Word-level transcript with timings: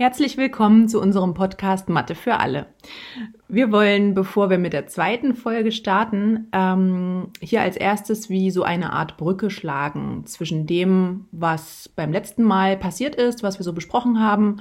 Herzlich 0.00 0.36
willkommen 0.36 0.88
zu 0.88 1.00
unserem 1.00 1.34
Podcast 1.34 1.88
Mathe 1.88 2.14
für 2.14 2.38
alle. 2.38 2.66
Wir 3.48 3.72
wollen, 3.72 4.14
bevor 4.14 4.48
wir 4.48 4.56
mit 4.56 4.72
der 4.72 4.86
zweiten 4.86 5.34
Folge 5.34 5.72
starten, 5.72 6.46
ähm, 6.52 7.32
hier 7.40 7.62
als 7.62 7.76
erstes 7.76 8.30
wie 8.30 8.52
so 8.52 8.62
eine 8.62 8.92
Art 8.92 9.16
Brücke 9.16 9.50
schlagen 9.50 10.24
zwischen 10.24 10.68
dem, 10.68 11.26
was 11.32 11.88
beim 11.88 12.12
letzten 12.12 12.44
Mal 12.44 12.76
passiert 12.76 13.16
ist, 13.16 13.42
was 13.42 13.58
wir 13.58 13.64
so 13.64 13.72
besprochen 13.72 14.20
haben, 14.20 14.60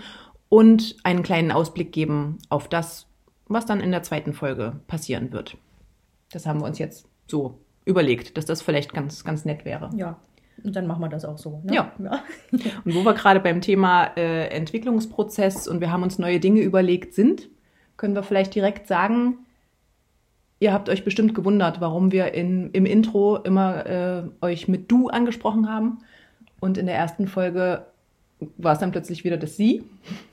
und 0.50 0.96
einen 1.04 1.22
kleinen 1.22 1.52
Ausblick 1.52 1.92
geben 1.92 2.40
auf 2.50 2.68
das, 2.68 3.06
was 3.46 3.68
dann 3.68 3.80
in 3.80 3.92
der 3.92 4.02
zweiten 4.02 4.34
Folge 4.34 4.80
passieren 4.88 5.32
wird. 5.32 5.56
Das 6.32 6.48
haben 6.48 6.62
wir 6.62 6.66
uns 6.66 6.80
jetzt 6.80 7.08
so 7.28 7.60
überlegt, 7.86 8.38
dass 8.38 8.46
das 8.48 8.64
vielleicht 8.64 8.92
ganz, 8.92 9.24
ganz 9.24 9.46
nett 9.46 9.66
wäre. 9.66 9.92
Ja, 9.96 10.18
und 10.64 10.76
dann 10.76 10.88
machen 10.88 11.02
wir 11.02 11.10
das 11.10 11.26
auch 11.26 11.38
so. 11.38 11.62
Ne? 11.64 11.76
Ja. 11.76 11.92
ja. 12.00 12.24
und 12.52 12.96
wo 12.96 13.04
wir 13.04 13.14
gerade 13.14 13.40
beim 13.40 13.62
Thema 13.62 14.12
äh, 14.18 14.48
Entwicklungsprozess 14.48 15.68
und 15.68 15.82
wir 15.82 15.92
haben 15.92 16.04
uns 16.04 16.20
neue 16.20 16.40
Dinge 16.40 16.62
überlegt 16.62 17.14
sind, 17.14 17.50
können 17.96 18.16
wir 18.16 18.24
vielleicht 18.24 18.54
direkt 18.56 18.88
sagen, 18.88 19.40
ihr 20.60 20.74
habt 20.74 20.90
euch 20.90 21.04
bestimmt 21.04 21.36
gewundert, 21.36 21.82
warum 21.82 22.12
wir 22.12 22.34
in, 22.34 22.72
im 22.72 22.86
Intro 22.86 23.38
immer 23.38 23.86
äh, 23.86 24.24
euch 24.42 24.68
mit 24.68 24.92
du 24.92 25.10
angesprochen 25.10 25.70
haben 25.70 26.00
und 26.60 26.78
in 26.78 26.86
der 26.86 26.96
ersten 26.96 27.28
Folge 27.28 27.86
war 28.58 28.74
es 28.74 28.80
dann 28.80 28.92
plötzlich 28.92 29.24
wieder 29.24 29.38
das 29.38 29.58
Sie. 29.58 29.84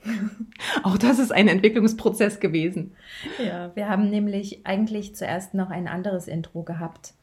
Auch 0.83 0.97
das 0.97 1.17
ist 1.17 1.31
ein 1.31 1.47
Entwicklungsprozess 1.47 2.39
gewesen. 2.39 2.91
Ja, 3.43 3.71
wir 3.75 3.89
haben 3.89 4.09
nämlich 4.09 4.65
eigentlich 4.65 5.15
zuerst 5.15 5.53
noch 5.53 5.71
ein 5.71 5.87
anderes 5.87 6.27
Intro 6.27 6.63
gehabt. 6.63 7.13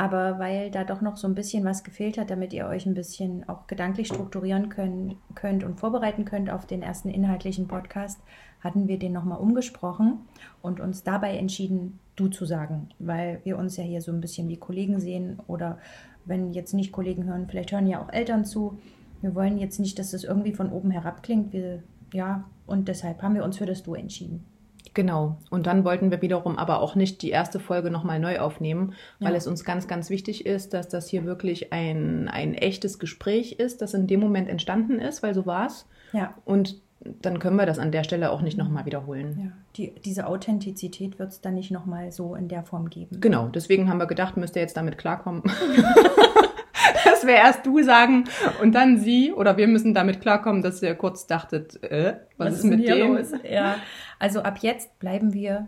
Aber 0.00 0.38
weil 0.38 0.70
da 0.70 0.82
doch 0.82 1.02
noch 1.02 1.18
so 1.18 1.28
ein 1.28 1.34
bisschen 1.34 1.62
was 1.66 1.84
gefehlt 1.84 2.16
hat, 2.16 2.30
damit 2.30 2.54
ihr 2.54 2.64
euch 2.64 2.86
ein 2.86 2.94
bisschen 2.94 3.46
auch 3.50 3.66
gedanklich 3.66 4.06
strukturieren 4.08 4.70
können, 4.70 5.16
könnt 5.34 5.62
und 5.62 5.78
vorbereiten 5.78 6.24
könnt 6.24 6.48
auf 6.48 6.64
den 6.64 6.80
ersten 6.80 7.10
inhaltlichen 7.10 7.68
Podcast, 7.68 8.18
hatten 8.60 8.88
wir 8.88 8.98
den 8.98 9.12
nochmal 9.12 9.38
umgesprochen 9.38 10.20
und 10.62 10.80
uns 10.80 11.02
dabei 11.02 11.36
entschieden, 11.36 11.98
du 12.16 12.28
zu 12.28 12.46
sagen, 12.46 12.88
weil 12.98 13.42
wir 13.44 13.58
uns 13.58 13.76
ja 13.76 13.84
hier 13.84 14.00
so 14.00 14.10
ein 14.10 14.22
bisschen 14.22 14.48
wie 14.48 14.56
Kollegen 14.56 15.00
sehen 15.00 15.38
oder 15.48 15.76
wenn 16.24 16.54
jetzt 16.54 16.72
nicht 16.72 16.92
Kollegen 16.92 17.24
hören, 17.24 17.46
vielleicht 17.46 17.72
hören 17.72 17.86
ja 17.86 18.02
auch 18.02 18.10
Eltern 18.10 18.46
zu. 18.46 18.78
Wir 19.20 19.34
wollen 19.34 19.58
jetzt 19.58 19.80
nicht, 19.80 19.98
dass 19.98 20.12
das 20.12 20.24
irgendwie 20.24 20.54
von 20.54 20.72
oben 20.72 20.90
herab 20.90 21.22
klingt. 21.22 21.52
Wir, 21.52 21.82
ja, 22.14 22.44
und 22.66 22.88
deshalb 22.88 23.20
haben 23.20 23.34
wir 23.34 23.44
uns 23.44 23.58
für 23.58 23.66
das 23.66 23.82
Du 23.82 23.92
entschieden. 23.92 24.46
Genau. 24.94 25.36
Und 25.50 25.66
dann 25.66 25.84
wollten 25.84 26.10
wir 26.10 26.22
wiederum 26.22 26.58
aber 26.58 26.80
auch 26.80 26.94
nicht 26.94 27.22
die 27.22 27.30
erste 27.30 27.60
Folge 27.60 27.90
nochmal 27.90 28.18
neu 28.18 28.40
aufnehmen, 28.40 28.94
weil 29.18 29.32
ja. 29.32 29.38
es 29.38 29.46
uns 29.46 29.64
ganz, 29.64 29.88
ganz 29.88 30.10
wichtig 30.10 30.46
ist, 30.46 30.74
dass 30.74 30.88
das 30.88 31.08
hier 31.08 31.24
wirklich 31.24 31.72
ein, 31.72 32.28
ein 32.28 32.54
echtes 32.54 32.98
Gespräch 32.98 33.52
ist, 33.52 33.82
das 33.82 33.94
in 33.94 34.06
dem 34.06 34.20
Moment 34.20 34.48
entstanden 34.48 34.98
ist, 34.98 35.22
weil 35.22 35.34
so 35.34 35.46
war 35.46 35.66
es. 35.66 35.86
Ja. 36.12 36.34
Und 36.44 36.80
dann 37.22 37.38
können 37.38 37.56
wir 37.56 37.66
das 37.66 37.78
an 37.78 37.92
der 37.92 38.04
Stelle 38.04 38.30
auch 38.30 38.42
nicht 38.42 38.58
nochmal 38.58 38.84
wiederholen. 38.84 39.38
Ja, 39.42 39.52
die, 39.76 39.94
diese 40.04 40.26
Authentizität 40.26 41.18
wird 41.18 41.30
es 41.30 41.40
dann 41.40 41.54
nicht 41.54 41.70
nochmal 41.70 42.12
so 42.12 42.34
in 42.34 42.48
der 42.48 42.62
Form 42.62 42.90
geben. 42.90 43.20
Genau, 43.20 43.48
deswegen 43.48 43.88
haben 43.88 43.98
wir 43.98 44.06
gedacht, 44.06 44.36
müsst 44.36 44.56
ihr 44.56 44.62
jetzt 44.62 44.76
damit 44.76 44.98
klarkommen. 44.98 45.42
dass 47.04 47.26
wir 47.26 47.34
erst 47.34 47.66
du 47.66 47.82
sagen 47.82 48.24
und 48.62 48.74
dann 48.74 48.98
sie 48.98 49.32
oder 49.32 49.56
wir 49.56 49.68
müssen 49.68 49.94
damit 49.94 50.20
klarkommen, 50.20 50.62
dass 50.62 50.82
ihr 50.82 50.94
kurz 50.94 51.26
dachtet, 51.26 51.82
äh, 51.82 52.14
was, 52.36 52.52
was 52.52 52.58
ist, 52.58 52.64
mit 52.64 52.86
dem? 52.88 53.16
Los? 53.16 53.32
Ja, 53.48 53.76
also 54.18 54.40
ab 54.42 54.58
jetzt 54.60 54.98
bleiben 54.98 55.32
wir 55.32 55.66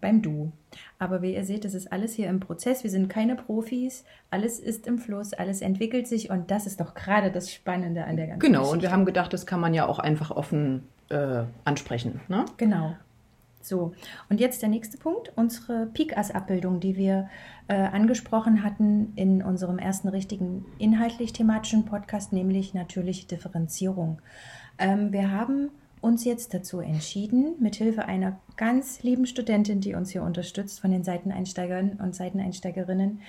beim 0.00 0.22
Du. 0.22 0.52
Aber 0.98 1.22
wie 1.22 1.34
ihr 1.34 1.44
seht, 1.44 1.64
das 1.64 1.74
ist 1.74 1.92
alles 1.92 2.14
hier 2.14 2.28
im 2.28 2.40
Prozess. 2.40 2.82
Wir 2.84 2.90
sind 2.90 3.08
keine 3.08 3.36
Profis. 3.36 4.04
Alles 4.30 4.58
ist 4.58 4.86
im 4.86 4.98
Fluss, 4.98 5.32
alles 5.32 5.62
entwickelt 5.62 6.06
sich 6.06 6.30
und 6.30 6.50
das 6.50 6.66
ist 6.66 6.80
doch 6.80 6.94
gerade 6.94 7.30
das 7.30 7.52
Spannende 7.52 8.04
an 8.04 8.16
der 8.16 8.26
ganzen 8.28 8.40
Genau, 8.40 8.60
Geschichte. 8.60 8.76
und 8.76 8.82
wir 8.82 8.90
haben 8.92 9.04
gedacht, 9.04 9.32
das 9.32 9.46
kann 9.46 9.60
man 9.60 9.74
ja 9.74 9.86
auch 9.86 9.98
einfach 9.98 10.30
offen 10.30 10.84
äh, 11.08 11.42
ansprechen. 11.64 12.20
Ne? 12.28 12.44
Genau. 12.56 12.94
So, 13.62 13.92
und 14.28 14.40
jetzt 14.40 14.62
der 14.62 14.68
nächste 14.68 14.96
Punkt, 14.96 15.32
unsere 15.36 15.86
PICAS-Abbildung, 15.86 16.80
die 16.80 16.96
wir 16.96 17.28
äh, 17.68 17.74
angesprochen 17.74 18.64
hatten 18.64 19.12
in 19.16 19.42
unserem 19.42 19.78
ersten 19.78 20.08
richtigen 20.08 20.64
inhaltlich-thematischen 20.78 21.84
Podcast, 21.84 22.32
nämlich 22.32 22.72
natürliche 22.72 23.26
Differenzierung. 23.26 24.20
Ähm, 24.78 25.12
wir 25.12 25.30
haben 25.30 25.70
uns 26.00 26.24
jetzt 26.24 26.54
dazu 26.54 26.80
entschieden, 26.80 27.56
mithilfe 27.60 28.06
einer 28.06 28.40
ganz 28.56 29.02
lieben 29.02 29.26
Studentin, 29.26 29.80
die 29.80 29.94
uns 29.94 30.10
hier 30.10 30.22
unterstützt, 30.22 30.80
von 30.80 30.90
den 30.90 31.04
Seiteneinsteigern 31.04 31.98
und 32.02 32.14
Seiteneinsteigerinnen, 32.14 33.20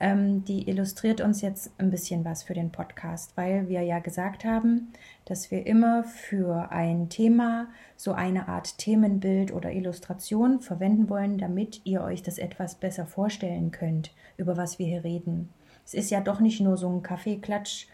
ähm, 0.00 0.44
die 0.44 0.68
illustriert 0.68 1.20
uns 1.20 1.42
jetzt 1.42 1.70
ein 1.78 1.90
bisschen 1.90 2.24
was 2.24 2.42
für 2.42 2.54
den 2.54 2.72
Podcast, 2.72 3.36
weil 3.36 3.68
wir 3.68 3.82
ja 3.82 3.98
gesagt 3.98 4.44
haben, 4.44 4.92
dass 5.26 5.50
wir 5.50 5.66
immer 5.66 6.04
für 6.04 6.72
ein 6.72 7.10
Thema 7.10 7.68
so 7.96 8.12
eine 8.12 8.48
Art 8.48 8.78
Themenbild 8.78 9.52
oder 9.52 9.70
Illustration 9.70 10.60
verwenden 10.60 11.10
wollen, 11.10 11.36
damit 11.36 11.82
ihr 11.84 12.02
euch 12.02 12.22
das 12.22 12.38
etwas 12.38 12.76
besser 12.76 13.04
vorstellen 13.04 13.70
könnt, 13.70 14.12
über 14.38 14.56
was 14.56 14.78
wir 14.78 14.86
hier 14.86 15.04
reden. 15.04 15.50
Es 15.84 15.92
ist 15.92 16.10
ja 16.10 16.20
doch 16.20 16.40
nicht 16.40 16.60
nur 16.60 16.78
so 16.78 16.88
ein 16.88 17.02
Kaffeeklatsch, 17.02 17.86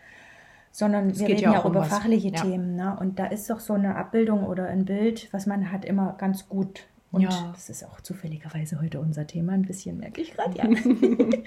sondern 0.70 1.10
es 1.10 1.18
wir 1.18 1.28
reden 1.28 1.40
ja, 1.40 1.52
ja 1.54 1.60
auch 1.60 1.64
über 1.64 1.80
was. 1.80 1.88
fachliche 1.88 2.28
ja. 2.28 2.42
Themen. 2.42 2.76
Ne? 2.76 2.96
Und 3.00 3.18
da 3.18 3.26
ist 3.26 3.50
doch 3.50 3.58
so 3.58 3.72
eine 3.72 3.96
Abbildung 3.96 4.44
oder 4.44 4.66
ein 4.68 4.84
Bild, 4.84 5.28
was 5.32 5.46
man 5.46 5.72
hat, 5.72 5.84
immer 5.84 6.14
ganz 6.18 6.48
gut. 6.48 6.86
Und 7.12 7.22
ja. 7.22 7.52
das 7.54 7.70
ist 7.70 7.84
auch 7.84 8.00
zufälligerweise 8.00 8.80
heute 8.80 9.00
unser 9.00 9.26
Thema, 9.26 9.52
ein 9.52 9.62
bisschen 9.62 9.96
merke 9.96 10.20
ich 10.20 10.34
gerade, 10.34 10.56
ja. 10.58 10.64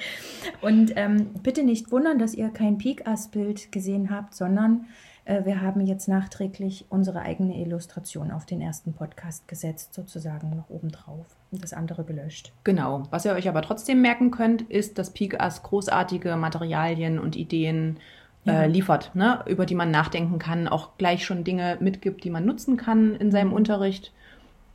und 0.62 0.94
ähm, 0.96 1.32
bitte 1.44 1.64
nicht 1.64 1.92
wundern, 1.92 2.20
dass 2.20 2.34
ihr 2.34 2.50
kein 2.50 2.78
Peak-Ass-Bild 2.78 3.72
gesehen 3.72 4.10
habt, 4.10 4.36
sondern 4.36 4.86
äh, 5.26 5.46
wir 5.46 5.62
haben 5.62 5.82
jetzt 5.82 6.08
nachträglich 6.08 6.86
unsere 6.90 7.22
eigene 7.22 7.60
Illustration 7.62 8.32
auf 8.32 8.46
den 8.46 8.62
ersten 8.62 8.94
Podcast 8.94 9.48
gesetzt, 9.48 9.94
sozusagen 9.94 10.50
noch 10.50 10.70
obendrauf 10.70 11.28
und 11.52 11.64
das 11.64 11.74
andere 11.74 12.04
gelöscht. 12.04 12.52
Genau. 12.64 13.04
Was 13.12 13.26
ihr 13.26 13.34
euch 13.34 13.48
aber 13.48 13.62
trotzdem 13.62 14.02
merken 14.02 14.32
könnt, 14.32 14.64
ist, 14.64 14.98
dass 14.98 15.12
Peak-Ass 15.12 15.64
großartige 15.64 16.36
Materialien 16.36 17.20
und 17.20 17.36
Ideen 17.36 17.98
ja. 18.44 18.64
äh, 18.64 18.68
liefert, 18.68 19.16
ne? 19.16 19.44
über 19.46 19.66
die 19.66 19.76
man 19.76 19.92
nachdenken 19.92 20.40
kann, 20.40 20.68
auch 20.68 20.98
gleich 20.98 21.24
schon 21.24 21.44
Dinge 21.44 21.78
mitgibt, 21.80 22.24
die 22.24 22.32
man 22.32 22.46
nutzen 22.46 22.76
kann 22.76 23.16
in 23.16 23.32
seinem 23.32 23.54
Unterricht. 23.54 24.12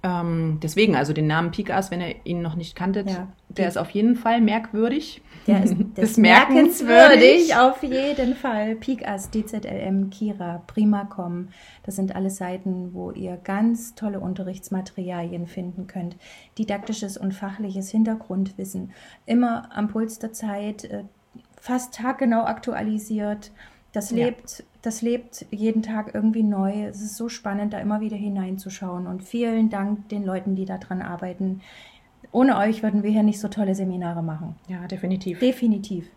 Ähm, 0.05 0.59
deswegen, 0.63 0.97
also 0.97 1.15
den 1.15 1.27
Namen 1.27 1.51
Pikas, 1.51 1.91
wenn 1.91 2.03
ihr 2.03 2.15
ihn 2.25 2.43
noch 2.43 2.57
nicht 2.57 2.77
kanntet, 2.77 3.09
ja. 3.09 3.27
der 3.49 3.69
ist 3.69 3.79
auf 3.79 3.89
jeden 3.89 4.17
Fall 4.17 4.43
merkwürdig. 4.43 5.23
Der 5.47 5.65
ist, 5.65 5.75
ist 5.97 6.19
merkenswürdig, 6.19 7.57
auf 7.57 7.83
jeden 7.83 8.35
Fall. 8.35 8.77
Pikas, 8.77 9.31
DZLM, 9.31 10.11
Kira, 10.11 10.63
Primacom, 10.67 11.49
das 11.85 11.97
sind 11.97 12.15
alles 12.15 12.37
Seiten, 12.37 12.93
wo 12.93 13.13
ihr 13.13 13.39
ganz 13.39 13.95
tolle 13.95 14.21
Unterrichtsmaterialien 14.21 15.47
finden 15.47 15.87
könnt. 15.87 16.17
Didaktisches 16.59 17.17
und 17.17 17.33
fachliches 17.33 17.91
Hintergrundwissen, 17.91 18.93
immer 19.25 19.75
am 19.75 19.89
Puls 19.89 20.19
der 20.19 20.35
Zeit, 20.35 20.85
äh, 20.85 21.05
fast 21.59 21.95
taggenau 21.95 22.45
aktualisiert. 22.45 23.53
Das 23.93 24.11
lebt. 24.11 24.65
Das 24.85 25.01
lebt 25.01 25.47
jeden 25.51 25.83
Tag 25.83 26.15
irgendwie 26.15 26.43
neu. 26.43 26.85
Es 26.85 27.01
ist 27.01 27.17
so 27.17 27.31
spannend, 27.31 27.73
da 27.73 27.79
immer 27.79 28.01
wieder 28.01 28.17
hineinzuschauen. 28.17 29.07
Und 29.07 29.23
vielen 29.23 29.71
Dank 29.71 30.11
den 30.11 30.25
Leuten, 30.25 30.57
die 30.57 30.67
daran 30.67 31.01
arbeiten. 31.01 31.63
Ohne 32.33 32.59
euch 32.59 32.83
würden 32.83 33.03
wir 33.03 33.11
hier 33.11 33.23
nicht 33.23 33.41
so 33.41 33.49
tolle 33.49 33.75
Seminare 33.75 34.23
machen. 34.23 34.57
Ja, 34.69 34.87
definitiv. 34.87 35.39
Definitiv. 35.39 36.11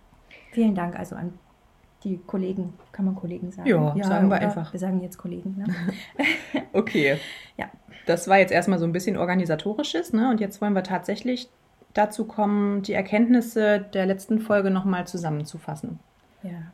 Vielen 0.51 0.75
Dank 0.75 0.99
also 0.99 1.15
an 1.15 1.33
die 2.03 2.17
Kollegen. 2.17 2.73
Kann 2.91 3.05
man 3.05 3.15
Kollegen 3.15 3.51
sagen? 3.51 3.69
Ja, 3.69 3.95
ja 3.95 4.03
sagen 4.03 4.29
wir 4.29 4.37
einfach. 4.37 4.73
Wir 4.73 4.79
sagen 4.79 5.01
jetzt 5.01 5.17
Kollegen. 5.17 5.55
Ne? 5.57 5.65
okay. 6.73 7.17
Ja. 7.55 7.67
Das 8.05 8.27
war 8.27 8.37
jetzt 8.37 8.51
erstmal 8.51 8.79
so 8.79 8.85
ein 8.85 8.91
bisschen 8.91 9.15
organisatorisches. 9.15 10.11
Ne? 10.11 10.29
Und 10.29 10.41
jetzt 10.41 10.61
wollen 10.61 10.73
wir 10.73 10.83
tatsächlich 10.83 11.49
dazu 11.93 12.25
kommen, 12.25 12.81
die 12.81 12.93
Erkenntnisse 12.93 13.79
der 13.79 14.05
letzten 14.05 14.39
Folge 14.39 14.71
nochmal 14.71 15.07
zusammenzufassen. 15.07 15.99
Ja. 16.43 16.71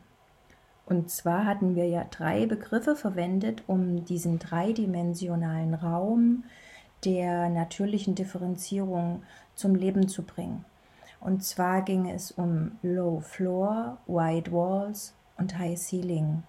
Und 0.86 1.10
zwar 1.10 1.46
hatten 1.46 1.76
wir 1.76 1.88
ja 1.88 2.04
drei 2.10 2.46
Begriffe 2.46 2.94
verwendet, 2.94 3.62
um 3.66 4.04
diesen 4.04 4.38
dreidimensionalen 4.38 5.74
Raum 5.74 6.44
der 7.04 7.48
natürlichen 7.48 8.14
Differenzierung 8.14 9.22
zum 9.54 9.74
Leben 9.74 10.08
zu 10.08 10.22
bringen. 10.22 10.64
Und 11.20 11.42
zwar 11.42 11.82
ging 11.82 12.10
es 12.10 12.32
um 12.32 12.72
Low 12.82 13.20
Floor, 13.20 13.96
Wide 14.06 14.52
Walls 14.52 15.14
und 15.38 15.58
High 15.58 15.78
Ceiling. 15.78 16.42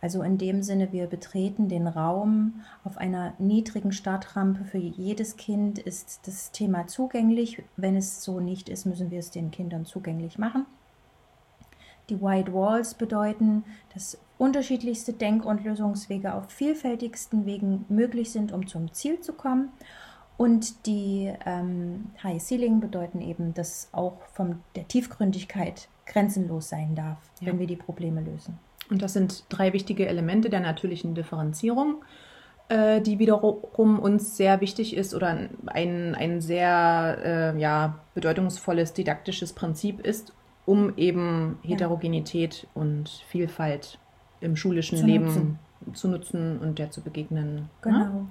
Also 0.00 0.22
in 0.22 0.36
dem 0.36 0.62
Sinne, 0.62 0.92
wir 0.92 1.06
betreten 1.06 1.68
den 1.68 1.86
Raum 1.86 2.62
auf 2.84 2.98
einer 2.98 3.34
niedrigen 3.38 3.92
Startrampe. 3.92 4.64
Für 4.64 4.78
jedes 4.78 5.36
Kind 5.36 5.78
ist 5.78 6.26
das 6.26 6.50
Thema 6.50 6.86
zugänglich. 6.86 7.62
Wenn 7.76 7.96
es 7.96 8.22
so 8.22 8.40
nicht 8.40 8.68
ist, 8.68 8.84
müssen 8.84 9.10
wir 9.10 9.20
es 9.20 9.30
den 9.30 9.50
Kindern 9.50 9.86
zugänglich 9.86 10.38
machen. 10.38 10.66
Die 12.08 12.20
White 12.20 12.52
Walls 12.52 12.94
bedeuten, 12.94 13.64
dass 13.94 14.18
unterschiedlichste 14.38 15.12
Denk- 15.12 15.44
und 15.44 15.64
Lösungswege 15.64 16.34
auf 16.34 16.50
vielfältigsten 16.50 17.46
Wegen 17.46 17.84
möglich 17.88 18.30
sind, 18.30 18.52
um 18.52 18.66
zum 18.66 18.92
Ziel 18.92 19.20
zu 19.20 19.32
kommen. 19.32 19.70
Und 20.36 20.86
die 20.86 21.32
ähm, 21.46 22.10
High 22.22 22.42
Ceiling 22.42 22.80
bedeuten 22.80 23.22
eben, 23.22 23.54
dass 23.54 23.88
auch 23.92 24.18
von 24.34 24.60
der 24.74 24.86
Tiefgründigkeit 24.86 25.88
grenzenlos 26.04 26.68
sein 26.68 26.94
darf, 26.94 27.18
ja. 27.40 27.48
wenn 27.48 27.58
wir 27.58 27.66
die 27.66 27.76
Probleme 27.76 28.20
lösen. 28.20 28.58
Und 28.90 29.02
das 29.02 29.14
sind 29.14 29.44
drei 29.48 29.72
wichtige 29.72 30.06
Elemente 30.06 30.50
der 30.50 30.60
natürlichen 30.60 31.14
Differenzierung. 31.14 32.04
äh, 32.68 33.00
die 33.00 33.18
wiederum 33.18 33.98
uns 33.98 34.36
sehr 34.36 34.60
wichtig 34.60 34.96
ist 34.96 35.14
oder 35.14 35.48
ein, 35.66 36.14
ein 36.14 36.40
sehr 36.40 37.54
äh, 37.56 37.60
ja, 37.60 38.00
bedeutungsvolles 38.14 38.92
didaktisches 38.92 39.52
Prinzip 39.52 40.00
ist, 40.00 40.32
um 40.66 40.92
eben 40.96 41.58
Heterogenität 41.62 42.62
ja. 42.62 42.82
und 42.82 43.08
Vielfalt 43.28 43.98
im 44.40 44.56
schulischen 44.56 44.98
zu 44.98 45.06
Leben 45.06 45.24
nutzen. 45.24 45.58
zu 45.94 46.08
nutzen 46.08 46.58
und 46.58 46.78
der 46.78 46.90
zu 46.90 47.00
begegnen. 47.00 47.70
Genau. 47.80 47.98
Ne? 47.98 48.26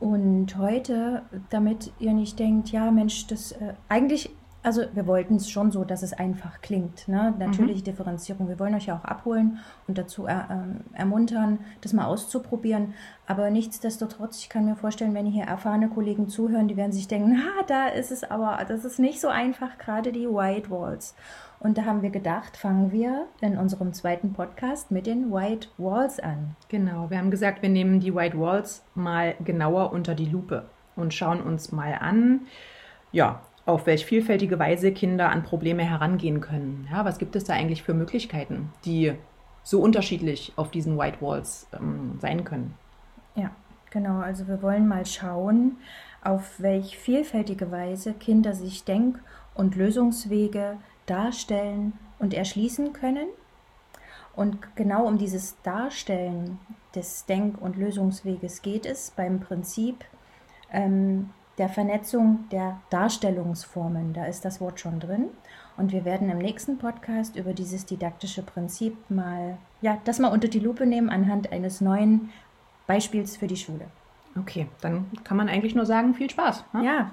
Und 0.00 0.56
heute, 0.56 1.22
damit 1.50 1.92
ihr 1.98 2.12
nicht 2.12 2.38
denkt, 2.38 2.70
ja 2.70 2.90
Mensch, 2.92 3.26
das 3.26 3.52
äh, 3.52 3.74
eigentlich 3.88 4.30
also 4.68 4.82
wir 4.92 5.06
wollten 5.06 5.36
es 5.36 5.48
schon 5.48 5.70
so, 5.70 5.82
dass 5.82 6.02
es 6.02 6.12
einfach 6.12 6.60
klingt. 6.60 7.08
Ne? 7.08 7.32
Natürlich 7.38 7.78
mhm. 7.78 7.84
Differenzierung. 7.84 8.48
Wir 8.48 8.58
wollen 8.58 8.74
euch 8.74 8.84
ja 8.84 8.98
auch 8.98 9.04
abholen 9.06 9.60
und 9.86 9.96
dazu 9.96 10.26
er, 10.26 10.66
äh, 10.94 10.98
ermuntern, 10.98 11.60
das 11.80 11.94
mal 11.94 12.04
auszuprobieren. 12.04 12.92
Aber 13.26 13.48
nichtsdestotrotz, 13.48 14.40
ich 14.40 14.50
kann 14.50 14.66
mir 14.66 14.76
vorstellen, 14.76 15.14
wenn 15.14 15.24
hier 15.24 15.44
erfahrene 15.44 15.88
Kollegen 15.88 16.28
zuhören, 16.28 16.68
die 16.68 16.76
werden 16.76 16.92
sich 16.92 17.08
denken, 17.08 17.38
ha, 17.38 17.62
da 17.66 17.88
ist 17.88 18.12
es 18.12 18.30
aber, 18.30 18.62
das 18.68 18.84
ist 18.84 18.98
nicht 18.98 19.22
so 19.22 19.28
einfach, 19.28 19.78
gerade 19.78 20.12
die 20.12 20.28
White 20.28 20.70
Walls. 20.70 21.14
Und 21.60 21.78
da 21.78 21.86
haben 21.86 22.02
wir 22.02 22.10
gedacht, 22.10 22.58
fangen 22.58 22.92
wir 22.92 23.24
in 23.40 23.56
unserem 23.56 23.94
zweiten 23.94 24.34
Podcast 24.34 24.90
mit 24.90 25.06
den 25.06 25.32
White 25.32 25.68
Walls 25.78 26.20
an. 26.20 26.56
Genau, 26.68 27.08
wir 27.08 27.16
haben 27.16 27.30
gesagt, 27.30 27.62
wir 27.62 27.70
nehmen 27.70 28.00
die 28.00 28.14
White 28.14 28.38
Walls 28.38 28.84
mal 28.94 29.34
genauer 29.42 29.94
unter 29.94 30.14
die 30.14 30.26
Lupe 30.26 30.66
und 30.94 31.14
schauen 31.14 31.40
uns 31.40 31.72
mal 31.72 31.94
an, 31.94 32.42
ja, 33.12 33.40
auf 33.68 33.84
welch 33.86 34.06
vielfältige 34.06 34.58
Weise 34.58 34.92
Kinder 34.92 35.30
an 35.30 35.42
Probleme 35.42 35.84
herangehen 35.84 36.40
können. 36.40 36.88
Ja, 36.90 37.04
was 37.04 37.18
gibt 37.18 37.36
es 37.36 37.44
da 37.44 37.52
eigentlich 37.52 37.82
für 37.82 37.92
Möglichkeiten, 37.92 38.72
die 38.86 39.12
so 39.62 39.82
unterschiedlich 39.82 40.54
auf 40.56 40.70
diesen 40.70 40.96
White 40.98 41.18
Walls 41.20 41.66
ähm, 41.78 42.18
sein 42.18 42.44
können? 42.44 42.74
Ja, 43.34 43.50
genau. 43.90 44.20
Also 44.20 44.48
wir 44.48 44.62
wollen 44.62 44.88
mal 44.88 45.04
schauen, 45.04 45.76
auf 46.24 46.60
welch 46.60 46.96
vielfältige 46.96 47.70
Weise 47.70 48.14
Kinder 48.14 48.54
sich 48.54 48.84
Denk- 48.84 49.20
und 49.54 49.76
Lösungswege 49.76 50.78
darstellen 51.04 51.92
und 52.18 52.32
erschließen 52.32 52.94
können. 52.94 53.28
Und 54.34 54.76
genau 54.76 55.06
um 55.06 55.18
dieses 55.18 55.60
Darstellen 55.62 56.58
des 56.94 57.26
Denk- 57.26 57.60
und 57.60 57.76
Lösungsweges 57.76 58.62
geht 58.62 58.86
es 58.86 59.10
beim 59.10 59.40
Prinzip 59.40 60.06
ähm, 60.72 61.30
der 61.58 61.68
Vernetzung 61.68 62.44
der 62.50 62.80
Darstellungsformen. 62.90 64.12
Da 64.12 64.26
ist 64.26 64.44
das 64.44 64.60
Wort 64.60 64.80
schon 64.80 65.00
drin. 65.00 65.26
Und 65.76 65.92
wir 65.92 66.04
werden 66.04 66.30
im 66.30 66.38
nächsten 66.38 66.78
Podcast 66.78 67.36
über 67.36 67.52
dieses 67.52 67.86
didaktische 67.86 68.42
Prinzip 68.42 68.96
mal, 69.10 69.58
ja, 69.80 69.98
das 70.04 70.18
mal 70.18 70.28
unter 70.28 70.48
die 70.48 70.58
Lupe 70.60 70.86
nehmen 70.86 71.08
anhand 71.10 71.52
eines 71.52 71.80
neuen 71.80 72.30
Beispiels 72.86 73.36
für 73.36 73.46
die 73.46 73.56
Schule. 73.56 73.86
Okay, 74.36 74.66
dann 74.80 75.06
kann 75.24 75.36
man 75.36 75.48
eigentlich 75.48 75.74
nur 75.74 75.86
sagen, 75.86 76.14
viel 76.14 76.30
Spaß. 76.30 76.64
Ne? 76.72 76.84
Ja, 76.84 77.10